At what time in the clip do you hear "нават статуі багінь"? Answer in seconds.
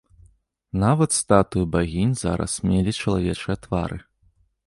0.83-2.15